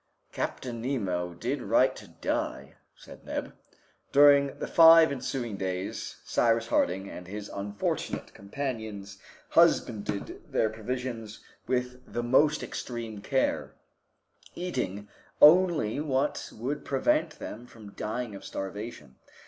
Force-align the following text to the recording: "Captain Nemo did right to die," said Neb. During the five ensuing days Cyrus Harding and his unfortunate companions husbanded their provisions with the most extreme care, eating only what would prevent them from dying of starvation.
"Captain 0.31 0.81
Nemo 0.81 1.35
did 1.35 1.61
right 1.61 1.95
to 1.95 2.07
die," 2.07 2.73
said 2.95 3.23
Neb. 3.23 3.53
During 4.11 4.57
the 4.57 4.65
five 4.65 5.11
ensuing 5.11 5.57
days 5.57 6.17
Cyrus 6.25 6.65
Harding 6.69 7.07
and 7.07 7.27
his 7.27 7.49
unfortunate 7.49 8.33
companions 8.33 9.19
husbanded 9.49 10.51
their 10.51 10.71
provisions 10.71 11.41
with 11.67 12.01
the 12.11 12.23
most 12.23 12.63
extreme 12.63 13.21
care, 13.21 13.75
eating 14.55 15.07
only 15.39 15.99
what 15.99 16.49
would 16.51 16.83
prevent 16.83 17.37
them 17.37 17.67
from 17.67 17.91
dying 17.91 18.33
of 18.33 18.43
starvation. 18.43 19.17